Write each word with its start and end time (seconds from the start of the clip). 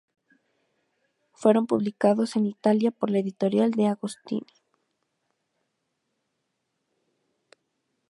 Fueron 1.31 1.67
publicados 1.67 2.35
en 2.35 2.47
Italia 2.47 2.89
por 2.89 3.11
la 3.11 3.19
editorial 3.19 3.69
De 3.69 3.85
Agostini. 3.85 4.47